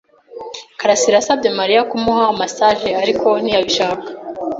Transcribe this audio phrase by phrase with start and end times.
[0.79, 4.07] karasira yasabye Mariya kumuha massage, ariko ntiyabishaka.